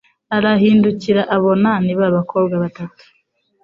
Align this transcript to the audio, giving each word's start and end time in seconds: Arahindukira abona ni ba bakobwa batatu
Arahindukira 0.35 1.21
abona 1.35 1.69
ni 1.85 1.93
ba 1.99 2.07
bakobwa 2.15 2.55
batatu 2.63 3.03